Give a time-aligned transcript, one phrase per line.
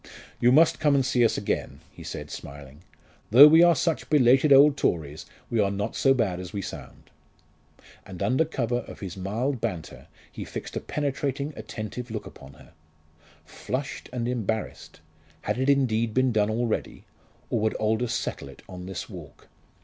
[0.39, 2.81] "You must come and see us again," he said smiling;
[3.29, 7.11] "though we are such belated old Tories, we are not so bad as we sound."
[8.03, 12.73] And under cover of his mild banter he fixed a penetrating attentive look upon her.
[13.45, 15.01] Flushed and embarrassed!
[15.41, 17.03] Had it indeed been done already?
[17.51, 19.49] or would Aldous settle it on this walk?